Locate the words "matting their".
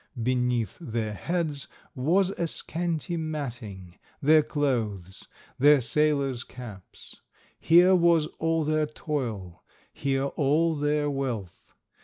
3.17-4.41